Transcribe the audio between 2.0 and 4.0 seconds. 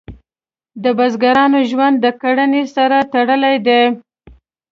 د کرنې سره تړلی دی.